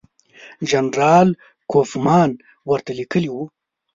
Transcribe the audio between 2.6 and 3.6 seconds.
ورته لیکلي وو.